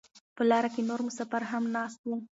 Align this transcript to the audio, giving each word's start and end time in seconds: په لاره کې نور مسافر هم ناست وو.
په 0.35 0.43
لاره 0.49 0.69
کې 0.73 0.81
نور 0.89 0.99
مسافر 1.07 1.43
هم 1.51 1.63
ناست 1.75 1.99
وو. 2.03 2.15